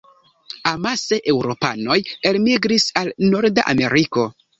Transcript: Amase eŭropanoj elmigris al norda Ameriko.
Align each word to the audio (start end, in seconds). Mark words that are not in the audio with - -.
Amase 0.69 1.19
eŭropanoj 1.33 1.97
elmigris 2.29 2.87
al 3.03 3.13
norda 3.35 3.67
Ameriko. 3.75 4.27